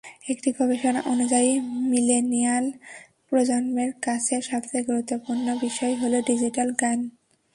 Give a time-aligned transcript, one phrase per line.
[0.29, 1.51] একটি গবেষণা অনুযায়ী,
[1.89, 2.65] মিলেনিয়াল
[3.27, 6.99] প্রজন্মের কাছে সবচেয়ে গুরুত্বপূর্ণ বিষয় হলো ডিজিটাল জ্ঞান।